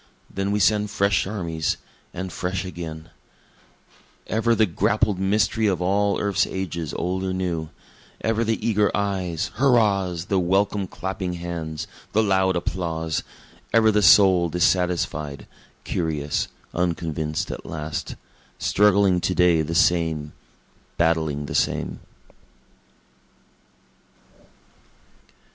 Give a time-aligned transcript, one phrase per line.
[0.33, 1.77] then we send fresh armies
[2.11, 3.11] and fresh again;)
[4.25, 7.69] Ever the grappled mystery of all earth's ages old or new;
[8.21, 13.21] Ever the eager eyes, hurrahs, the welcome clapping hands, the loud applause;
[13.73, 15.45] Ever the soul dissatisfied,
[15.83, 18.15] curious, unconvinced at last;
[18.57, 20.33] Struggling to day the same
[20.97, 21.99] battling the same.